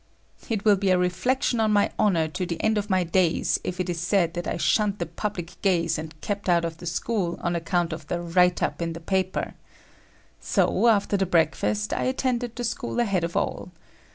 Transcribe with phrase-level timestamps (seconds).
[0.49, 3.79] It will be a reflection on my honor to the end of my days if
[3.79, 7.37] it is said that I shunned the public gaze and kept out of the school
[7.39, 9.53] on account of the write up in the paper.
[10.39, 13.69] So, after the breakfast, I attended the school ahead of all.